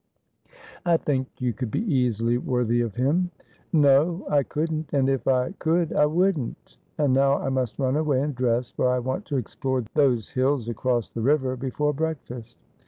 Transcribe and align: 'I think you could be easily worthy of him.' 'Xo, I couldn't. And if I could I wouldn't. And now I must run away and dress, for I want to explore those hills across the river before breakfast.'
'I 0.87 0.97
think 0.97 1.27
you 1.39 1.53
could 1.53 1.69
be 1.69 1.83
easily 1.93 2.39
worthy 2.39 2.81
of 2.81 2.95
him.' 2.95 3.29
'Xo, 3.71 4.27
I 4.31 4.41
couldn't. 4.41 4.89
And 4.91 5.07
if 5.07 5.27
I 5.27 5.51
could 5.59 5.93
I 5.93 6.07
wouldn't. 6.07 6.77
And 6.97 7.13
now 7.13 7.37
I 7.37 7.49
must 7.49 7.77
run 7.77 7.95
away 7.95 8.19
and 8.19 8.33
dress, 8.33 8.71
for 8.71 8.89
I 8.89 8.97
want 8.97 9.25
to 9.25 9.37
explore 9.37 9.83
those 9.93 10.29
hills 10.29 10.67
across 10.67 11.11
the 11.11 11.21
river 11.21 11.55
before 11.55 11.93
breakfast.' 11.93 12.57